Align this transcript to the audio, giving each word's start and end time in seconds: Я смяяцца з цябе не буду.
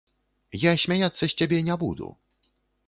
Я 0.61 0.71
смяяцца 0.85 1.21
з 1.27 1.31
цябе 1.39 1.61
не 1.69 1.75
буду. 1.87 2.13